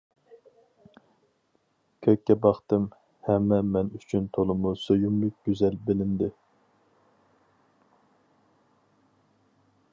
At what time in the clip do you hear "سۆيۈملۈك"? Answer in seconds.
4.85-5.37